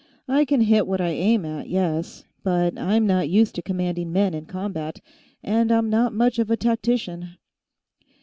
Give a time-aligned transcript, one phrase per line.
[0.27, 2.23] "I can hit what I aim at, yes.
[2.43, 4.99] But I'm not used to commanding men in combat,
[5.43, 7.37] and I'm not much of a tactician."